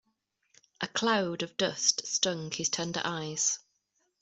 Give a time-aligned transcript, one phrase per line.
[0.81, 3.59] A cloud of dust stung his tender eyes.